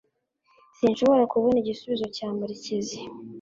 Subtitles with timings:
[0.77, 2.97] Sinshobora kubona igisubizo cya murekezi